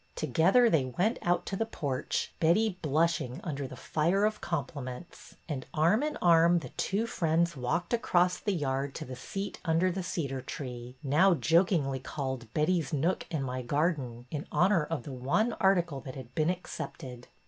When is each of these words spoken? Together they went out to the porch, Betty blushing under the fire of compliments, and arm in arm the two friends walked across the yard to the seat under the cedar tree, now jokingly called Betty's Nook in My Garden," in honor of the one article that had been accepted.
Together 0.15 0.67
they 0.67 0.85
went 0.85 1.19
out 1.21 1.45
to 1.45 1.55
the 1.55 1.63
porch, 1.63 2.33
Betty 2.39 2.79
blushing 2.81 3.39
under 3.43 3.67
the 3.67 3.75
fire 3.75 4.25
of 4.25 4.41
compliments, 4.41 5.35
and 5.47 5.67
arm 5.75 6.01
in 6.01 6.17
arm 6.23 6.57
the 6.57 6.69
two 6.69 7.05
friends 7.05 7.55
walked 7.55 7.93
across 7.93 8.39
the 8.39 8.51
yard 8.51 8.95
to 8.95 9.05
the 9.05 9.15
seat 9.15 9.59
under 9.63 9.91
the 9.91 10.01
cedar 10.01 10.41
tree, 10.41 10.95
now 11.03 11.35
jokingly 11.35 11.99
called 11.99 12.51
Betty's 12.55 12.91
Nook 12.91 13.27
in 13.29 13.43
My 13.43 13.61
Garden," 13.61 14.25
in 14.31 14.47
honor 14.51 14.85
of 14.85 15.03
the 15.03 15.13
one 15.13 15.53
article 15.59 16.01
that 16.01 16.15
had 16.15 16.33
been 16.33 16.49
accepted. 16.49 17.27